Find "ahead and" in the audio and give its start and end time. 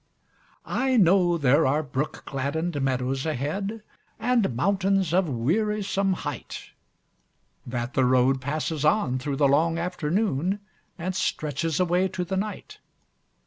3.23-4.55